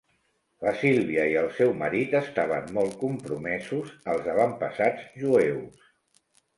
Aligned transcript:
La 0.67 0.71
Silvia 0.79 1.25
i 1.33 1.35
el 1.41 1.49
seu 1.57 1.75
marit 1.83 2.17
estaven 2.21 2.73
molt 2.79 2.97
compromesos 3.05 3.95
als 4.17 4.35
avantpassats 4.37 5.09
jueus. 5.25 5.91